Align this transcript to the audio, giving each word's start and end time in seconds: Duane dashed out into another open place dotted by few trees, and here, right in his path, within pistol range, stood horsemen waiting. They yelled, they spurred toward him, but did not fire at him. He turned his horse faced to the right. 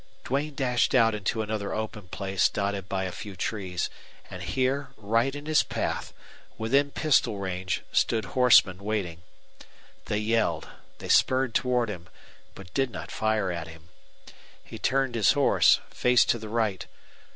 Duane 0.23 0.55
dashed 0.55 0.95
out 0.95 1.13
into 1.13 1.43
another 1.43 1.75
open 1.75 2.07
place 2.07 2.49
dotted 2.49 2.89
by 2.89 3.07
few 3.11 3.35
trees, 3.35 3.87
and 4.31 4.41
here, 4.41 4.89
right 4.97 5.35
in 5.35 5.45
his 5.45 5.61
path, 5.61 6.11
within 6.57 6.89
pistol 6.89 7.37
range, 7.37 7.83
stood 7.91 8.25
horsemen 8.33 8.83
waiting. 8.83 9.21
They 10.07 10.17
yelled, 10.17 10.67
they 10.97 11.07
spurred 11.09 11.53
toward 11.53 11.87
him, 11.91 12.09
but 12.55 12.73
did 12.73 12.89
not 12.89 13.11
fire 13.11 13.51
at 13.51 13.67
him. 13.67 13.89
He 14.63 14.79
turned 14.79 15.13
his 15.13 15.33
horse 15.33 15.81
faced 15.91 16.29
to 16.29 16.39
the 16.39 16.49
right. 16.49 16.87